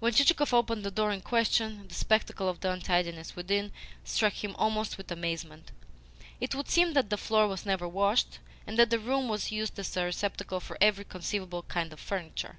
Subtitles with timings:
[0.00, 3.70] When Chichikov opened the door in question, the spectacle of the untidiness within
[4.02, 5.70] struck him almost with amazement.
[6.40, 9.78] It would seem that the floor was never washed, and that the room was used
[9.78, 12.58] as a receptacle for every conceivable kind of furniture.